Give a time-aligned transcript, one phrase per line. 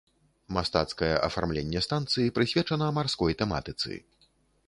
[0.55, 4.01] Мастацкае афармленне станцыі прысвечана марской тэматыцы.